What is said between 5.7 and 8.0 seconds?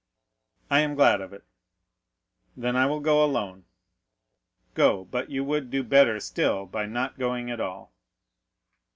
better still by not going at all."